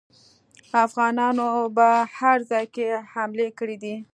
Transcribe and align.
افغانانو 0.85 1.49
په 1.75 1.87
هر 2.17 2.37
ځای 2.51 2.65
کې 2.75 2.87
حملې 3.13 3.49
کړي 3.59 3.77
دي. 3.83 3.95